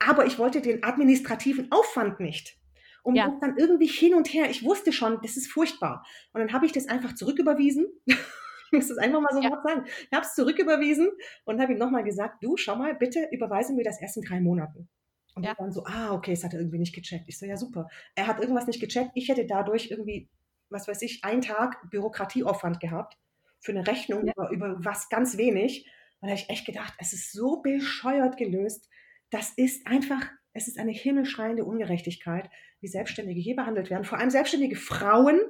[0.00, 2.58] aber ich wollte den administrativen Aufwand nicht.
[3.02, 3.36] Um Ja.
[3.40, 6.04] dann irgendwie hin und her, ich wusste schon, das ist furchtbar.
[6.32, 7.86] Und dann habe ich das einfach zurücküberwiesen.
[8.74, 9.50] Ich muss das einfach mal so Ja.
[9.50, 9.84] hart sagen.
[9.86, 11.10] Ich habe es zurücküberwiesen
[11.44, 14.40] und habe ihm nochmal gesagt, du, schau mal, bitte überweise mir das erst in drei
[14.40, 14.88] Monaten.
[15.34, 15.54] Und Ja.
[15.58, 17.24] dann so, ah, okay, das hat er irgendwie nicht gecheckt.
[17.28, 17.88] Ich so, ja, super.
[18.14, 19.10] Er hat irgendwas nicht gecheckt.
[19.14, 20.30] Ich hätte dadurch irgendwie,
[20.70, 23.18] was weiß ich, einen Tag Bürokratieaufwand gehabt
[23.60, 24.32] für eine Rechnung Ja.
[24.32, 25.86] über, über was ganz wenig.
[26.20, 28.88] Und da habe ich echt gedacht, es ist so bescheuert gelöst.
[29.28, 32.48] Das ist einfach, es ist eine himmelschreiende Ungerechtigkeit,
[32.80, 34.04] wie Selbstständige hier behandelt werden.
[34.04, 35.40] Vor allem selbstständige Frauen,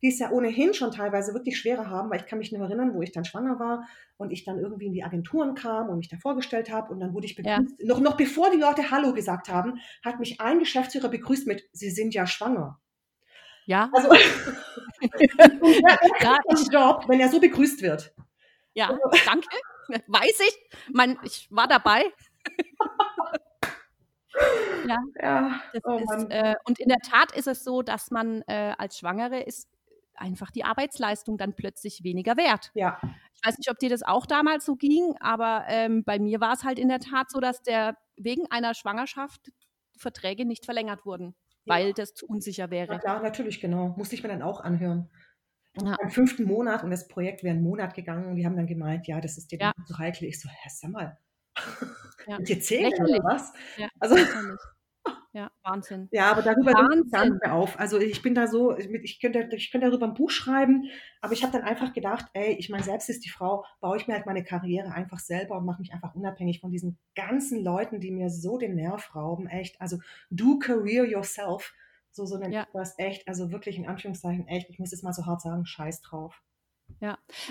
[0.00, 2.94] die es ja ohnehin schon teilweise wirklich schwerer haben, weil ich kann mich noch erinnern,
[2.94, 6.08] wo ich dann schwanger war und ich dann irgendwie in die Agenturen kam und mich
[6.08, 7.58] da vorgestellt habe und dann wurde ich Ja.
[7.58, 7.84] begrüßt.
[7.84, 11.90] Noch, noch bevor die Leute Hallo gesagt haben, hat mich ein Geschäftsführer begrüßt mit, Sie
[11.90, 12.80] sind ja schwanger.
[13.66, 18.14] Ja, Also, ja, ja, ein Job, wenn er so begrüßt wird.
[18.74, 19.48] ja, danke.
[20.06, 20.58] Weiß ich.
[20.94, 22.04] Man, ich war dabei.
[24.88, 28.74] ja, Ja, oh ist, äh, und in der Tat ist es so, dass man äh,
[28.78, 29.68] als Schwangere ist
[30.14, 32.72] einfach die Arbeitsleistung dann plötzlich weniger wert.
[32.74, 33.00] Ja,
[33.34, 36.52] Ich weiß nicht, ob dir das auch damals so ging, aber ähm, bei mir war
[36.54, 39.50] es halt in der Tat so, dass der wegen einer Schwangerschaft
[39.96, 41.74] Verträge nicht verlängert wurden, Ja.
[41.74, 42.98] weil das zu unsicher na wäre.
[42.98, 43.88] klar, natürlich, genau.
[43.96, 45.10] Musste ich mir dann auch anhören.
[45.80, 45.96] Ja.
[46.02, 49.06] Am fünften Monat und das Projekt wäre einen Monat gegangen und die haben dann gemeint,
[49.06, 49.72] ja, das ist dir Ja.
[49.86, 50.26] zu heikel.
[50.28, 51.18] Ich so, hä, sag mal,
[52.28, 52.38] Ja.
[52.38, 53.00] mit Lächerlich.
[53.00, 53.52] oder was?
[53.76, 54.60] Ja, Also, lächerlich.
[55.32, 56.08] ja Wahnsinn.
[56.10, 57.32] ja, aber darüber gar Wahnsinn.
[57.32, 57.78] nicht mehr auf.
[57.80, 60.84] Also ich bin da so, ich könnte, ich könnte darüber ein Buch schreiben,
[61.20, 64.06] aber ich habe dann einfach gedacht, ey, ich meine, selbst ist die Frau, baue ich
[64.06, 68.00] mir halt meine Karriere einfach selber und mache mich einfach unabhängig von diesen ganzen Leuten,
[68.00, 69.80] die mir so den Nerv rauben, echt.
[69.80, 69.98] Also
[70.30, 71.72] do career yourself.
[72.10, 72.66] So, so nennt Ja.
[72.72, 76.00] das echt, also wirklich in Anführungszeichen echt, ich muss es mal so hart sagen, scheiß
[76.02, 76.42] drauf.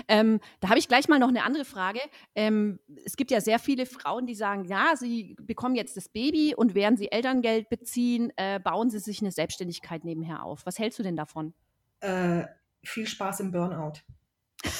[0.08, 2.00] Ähm, da habe ich gleich mal noch eine andere Frage.
[2.34, 6.54] Ähm, es gibt ja sehr viele Frauen, die sagen, ja, sie bekommen jetzt das Baby
[6.54, 10.66] und während sie Elterngeld beziehen, äh, bauen sie sich eine Selbstständigkeit nebenher auf.
[10.66, 11.54] Was hältst du denn davon?
[12.00, 12.44] Äh,
[12.84, 13.94] viel Spaß im Burnout.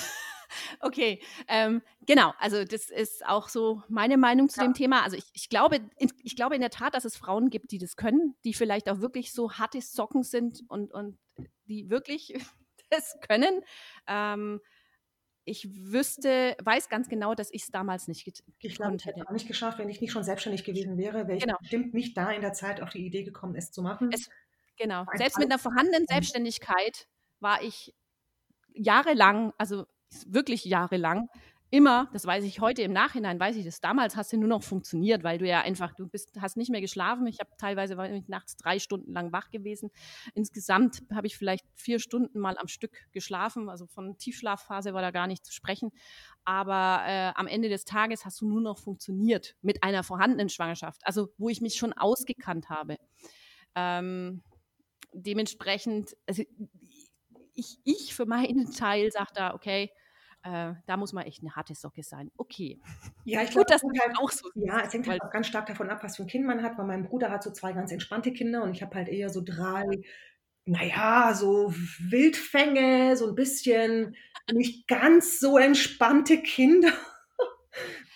[0.80, 2.32] Okay, ähm, genau.
[2.38, 4.66] Also das ist auch so meine Meinung zu Ja.
[4.66, 5.02] dem Thema.
[5.02, 7.78] Also ich, ich, glaube, in- ich glaube in der Tat, dass es Frauen gibt, die
[7.78, 11.18] das können, die vielleicht auch wirklich so harte Socken sind und, und
[11.66, 12.34] die wirklich
[12.90, 13.62] das können.
[14.06, 14.60] Ähm,
[15.44, 18.26] ich wüsste, weiß ganz genau, dass ich es damals nicht
[18.60, 19.28] Ich gekonnt ich hätte hätte.
[19.28, 21.56] auch nicht geschafft, wenn ich nicht schon selbstständig gewesen wäre, wäre ich Genau.
[21.58, 24.10] bestimmt nicht da in der Zeit auf die Idee gekommen, es zu machen.
[24.12, 24.28] Es-
[24.76, 25.04] Genau.
[25.06, 27.08] Ein Selbst mit einer vorhandenen Selbstständigkeit
[27.40, 27.94] war ich
[28.74, 29.86] jahrelang, also
[30.26, 31.28] wirklich jahrelang,
[31.70, 34.62] immer, das weiß ich heute im Nachhinein, weiß ich das, damals hast du nur noch
[34.62, 37.26] funktioniert, weil du ja einfach, du bist, hast nicht mehr geschlafen.
[37.26, 39.90] Ich habe teilweise war ich nachts drei Stunden lang wach gewesen.
[40.34, 45.10] Insgesamt habe ich vielleicht vier Stunden mal am Stück geschlafen, also von Tiefschlafphase war da
[45.10, 45.90] gar nicht zu sprechen.
[46.44, 51.02] Aber äh, am Ende des Tages hast du nur noch funktioniert mit einer vorhandenen Schwangerschaft,
[51.04, 52.96] also wo ich mich schon ausgekannt habe.
[53.74, 54.42] Ähm,
[55.12, 56.42] dementsprechend, also
[57.54, 59.90] ich, ich für meinen Teil sage da, okay,
[60.42, 62.30] äh, da muss man echt eine harte Socke sein.
[62.36, 62.80] Okay.
[63.24, 65.30] ja, ich Gut, glaube, dass das hängt halt, auch so ja, es hängt halt auch
[65.30, 67.50] ganz stark davon ab, was für ein Kind man hat, weil mein Bruder hat so
[67.50, 69.84] zwei ganz entspannte Kinder und ich habe halt eher so drei,
[70.64, 74.16] naja, so Wildfänge, so ein bisschen
[74.52, 76.92] nicht ganz so entspannte Kinder.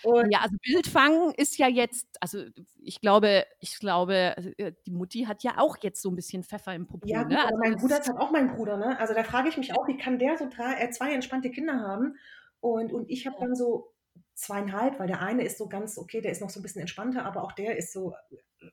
[0.05, 2.45] Und Ja, also Bildfang ist ja jetzt, also
[2.83, 6.43] ich glaube, ich glaube, also, äh, die Mutti hat ja auch jetzt so ein bisschen
[6.43, 7.07] Pfeffer im Popo.
[7.07, 7.45] Ja, gut, ne?
[7.45, 8.99] also mein Bruder ist halt auch mein Bruder, ne?
[8.99, 11.81] Also da frage ich mich auch, wie kann der so drei, äh, zwei entspannte Kinder
[11.81, 12.17] haben?
[12.61, 13.93] Und, und ich habe dann so
[14.35, 17.25] zweieinhalb, weil der eine ist so ganz okay, der ist noch so ein bisschen entspannter,
[17.25, 18.15] aber auch der ist so,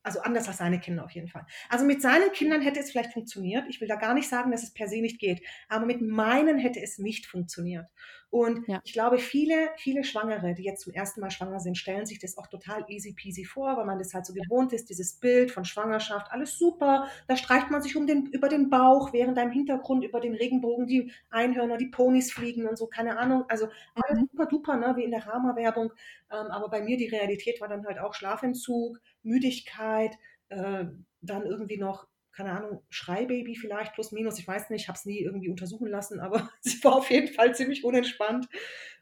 [0.04, 1.46] also anders als seine Kinder auf jeden Fall.
[1.70, 3.66] Also mit seinen Kindern hätte es vielleicht funktioniert.
[3.70, 6.58] Ich will da gar nicht sagen, dass es per se nicht geht, aber mit meinen
[6.58, 7.88] hätte es nicht funktioniert.
[8.32, 8.80] Und ja.
[8.84, 12.38] ich glaube, viele, viele Schwangere, die jetzt zum ersten Mal schwanger sind, stellen sich das
[12.38, 15.66] auch total easy peasy vor, weil man das halt so gewohnt ist, dieses Bild von
[15.66, 17.08] Schwangerschaft, alles super.
[17.28, 20.36] Da streicht man sich um den, über den Bauch, während da im Hintergrund über den
[20.36, 23.46] Regenbogen die Einhörner, die Ponys fliegen und so, keine Ahnung.
[23.50, 24.30] Also alles mhm.
[24.32, 25.92] super duper, ne, wie in der Rama-Werbung.
[26.32, 30.16] Ähm, aber bei mir die Realität war dann halt auch Schlafentzug, Müdigkeit,
[30.50, 30.86] äh,
[31.22, 32.08] dann irgendwie noch
[32.40, 35.88] keine Ahnung, Schreibaby vielleicht, plus minus, ich weiß nicht, ich habe es nie irgendwie untersuchen
[35.88, 38.48] lassen, aber sie war auf jeden Fall ziemlich unentspannt.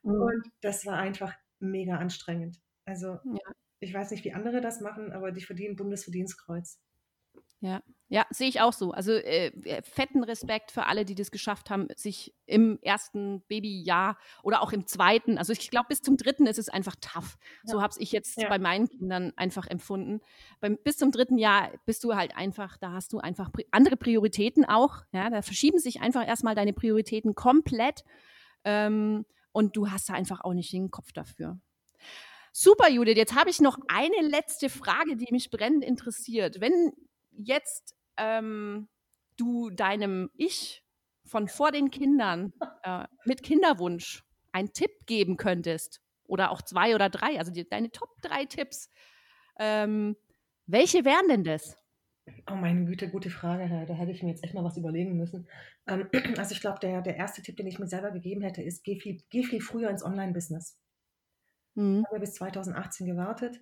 [0.02, 0.22] Mhm.
[0.22, 2.60] Und das war einfach mega anstrengend.
[2.86, 3.52] Also ja.
[3.80, 6.80] ich weiß nicht, wie andere das machen, aber die verdienen Bundesverdienstkreuz.
[7.60, 8.92] Ja, ja, sehe ich auch so.
[8.92, 14.18] Also äh, äh, fetten Respekt für alle, die das geschafft haben, sich im ersten Babyjahr
[14.44, 17.38] oder auch im zweiten, also ich glaube, bis zum dritten ist es einfach tough.
[17.66, 17.74] Ja.
[17.74, 18.48] So habe ich jetzt ja.
[18.48, 20.22] bei meinen Kindern einfach empfunden.
[20.62, 24.64] Beim, bis zum dritten Jahr bist du halt einfach, da hast du einfach andere Prioritäten
[24.64, 25.04] auch.
[25.12, 28.06] Ja, da verschieben sich einfach erstmal deine Prioritäten komplett.
[28.64, 31.60] Ähm, und du hast da einfach auch nicht den Kopf dafür.
[32.54, 33.18] Super, Judith.
[33.18, 36.62] Jetzt habe ich noch eine letzte Frage, die mich brennend interessiert.
[36.62, 36.94] Wenn
[37.38, 38.90] jetzt ähm,
[39.38, 40.84] du deinem Ich
[41.26, 47.10] von vor den Kindern äh, mit Kinderwunsch einen Tipp geben könntest, oder auch zwei oder
[47.10, 48.90] drei, also die, deine Top drei Tipps,
[49.60, 50.16] ähm,
[50.68, 51.78] welche wären denn das?
[52.52, 53.70] Oh meine Güte, gute Frage.
[53.88, 55.48] Da hätte ich mir jetzt echt mal was überlegen müssen.
[55.88, 58.84] Ähm, also ich glaube, der, der erste Tipp, den ich mir selber gegeben hätte, ist,
[58.84, 60.78] geh viel, geh viel früher ins Online-Business.
[61.76, 62.02] Mhm.
[62.02, 63.62] Ich habe bis 2018 gewartet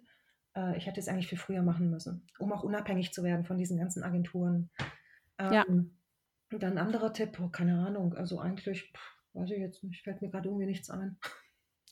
[0.56, 3.58] äh, ich hätte es eigentlich viel früher machen müssen, um auch unabhängig zu werden von
[3.58, 4.70] diesen ganzen Agenturen.
[5.38, 5.66] Ähm, ja.
[5.66, 10.04] Und dann ein anderer Tipp, oh, keine Ahnung, also eigentlich, pff, weiß ich jetzt nicht,
[10.04, 11.18] fällt mir gerade irgendwie nichts ein.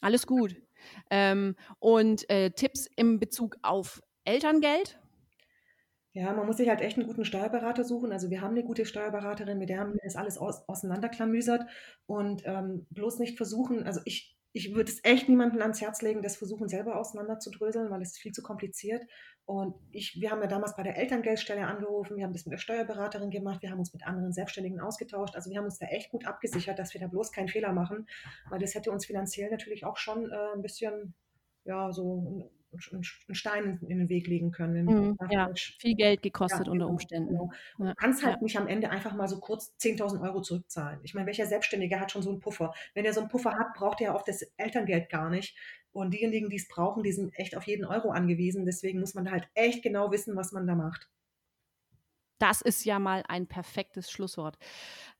[0.02, 0.56] Alles gut.
[1.10, 4.99] Ähm, und äh, Tipps im Bezug auf Elterngeld?
[6.13, 8.12] Ja, man muss sich halt echt einen guten Steuerberater suchen.
[8.12, 11.65] Also wir haben eine gute Steuerberaterin, mit der haben wir das alles aus, auseinanderklamüsert
[12.06, 16.21] und ähm, bloß nicht versuchen, also ich ich würde es echt niemandem ans Herz legen,
[16.21, 19.03] das versuchen selber auseinanderzudröseln, weil es ist viel zu kompliziert.
[19.45, 22.59] Und ich, wir haben ja damals bei der Elterngeldstelle angerufen, wir haben das mit der
[22.59, 25.35] Steuerberaterin gemacht, wir haben uns mit anderen Selbstständigen ausgetauscht.
[25.35, 28.07] Also wir haben uns da echt gut abgesichert, dass wir da bloß keinen Fehler machen,
[28.49, 31.15] weil das hätte uns finanziell natürlich auch schon äh, ein bisschen,
[31.65, 32.51] ja, so
[32.91, 34.86] einen Stein in den Weg legen können.
[34.86, 37.29] Mhm, ja, viel Geld gekostet ja, unter genau, Umständen.
[37.29, 37.51] Genau.
[37.77, 38.41] Du kannst halt ja.
[38.41, 40.99] nicht am Ende einfach mal so kurz 10.000 Euro zurückzahlen.
[41.03, 42.73] Ich meine, welcher Selbstständige hat schon so einen Puffer?
[42.93, 45.57] Wenn er so einen Puffer hat, braucht er ja auch das Elterngeld gar nicht.
[45.91, 48.65] Und diejenigen, die es brauchen, die sind echt auf jeden Euro angewiesen.
[48.65, 51.09] Deswegen muss man halt echt genau wissen, was man da macht.
[52.43, 54.58] Das ist ja mal ein perfektes Schlusswort.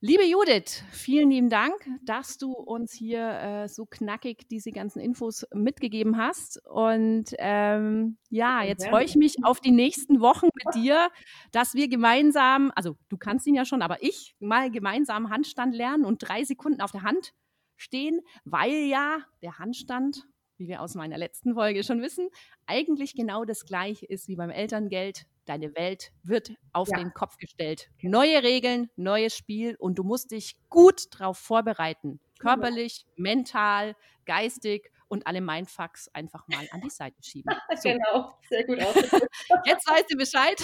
[0.00, 5.46] Liebe Judith, vielen lieben Dank, dass du uns hier äh, so knackig diese ganzen Infos
[5.54, 6.60] mitgegeben hast.
[6.68, 11.08] Und ähm, ja, jetzt freue ich mich auf die nächsten Wochen mit dir,
[11.50, 16.04] dass wir gemeinsam, also du kannst ihn ja schon, aber ich mal gemeinsam Handstand lernen
[16.04, 17.32] und drei Sekunden auf der Hand
[17.78, 22.28] stehen, weil ja der Handstand wie wir aus meiner letzten Folge schon wissen,
[22.66, 25.26] eigentlich genau das gleiche ist wie beim Elterngeld.
[25.44, 26.98] Deine Welt wird auf ja.
[26.98, 27.90] den Kopf gestellt.
[28.02, 32.20] Neue Regeln, neues Spiel und du musst dich gut darauf vorbereiten.
[32.38, 37.54] Körperlich, mental, geistig und alle Mindfucks einfach mal an die Seite schieben.
[37.76, 37.88] So.
[37.88, 38.94] genau, sehr gut aus.
[39.64, 40.62] Jetzt weißt du Bescheid.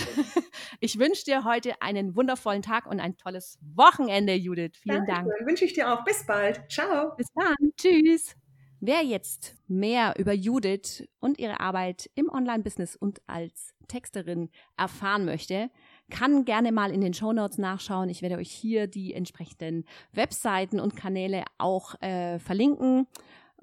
[0.79, 4.79] Ich wünsche dir heute einen wundervollen Tag und ein tolles Wochenende, Judith.
[4.81, 5.31] Vielen Danke.
[5.31, 5.47] Dank.
[5.47, 6.05] Wünsche ich dir auch.
[6.05, 6.71] Bis bald.
[6.71, 7.15] Ciao.
[7.17, 7.57] Bis dann.
[7.77, 8.37] Tschüss.
[8.83, 15.71] Wer jetzt mehr über Judith und ihre Arbeit im Online-Business und als Texterin erfahren möchte,
[16.09, 18.09] kann gerne mal in den Show Notes nachschauen.
[18.09, 23.07] Ich werde euch hier die entsprechenden Webseiten und Kanäle auch äh, verlinken.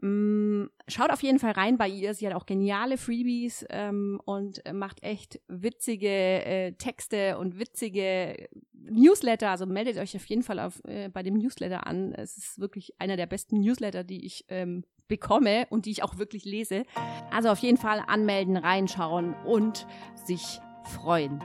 [0.01, 2.13] Mm, schaut auf jeden Fall rein bei ihr.
[2.13, 9.49] Sie hat auch geniale Freebies ähm, und macht echt witzige äh, Texte und witzige Newsletter.
[9.49, 12.13] Also meldet euch auf jeden Fall auf, äh, bei dem Newsletter an.
[12.13, 16.17] Es ist wirklich einer der besten Newsletter, die ich ähm, bekomme und die ich auch
[16.17, 16.83] wirklich lese.
[17.31, 19.88] Also auf jeden Fall anmelden, reinschauen und
[20.25, 21.41] sich freuen.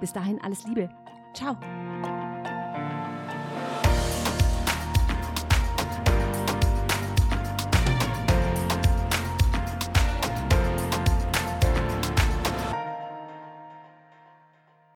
[0.00, 0.90] Bis dahin alles Liebe.
[1.34, 1.56] Ciao.